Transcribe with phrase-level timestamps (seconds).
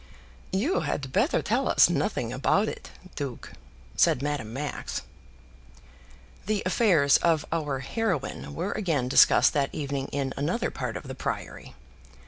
[0.51, 3.53] "You had better tell us nothing about it, duke,"
[3.95, 5.03] said Madame Max.
[6.47, 11.13] The affairs of our heroine were again discussed that evening in another part of the
[11.13, 11.75] Priory.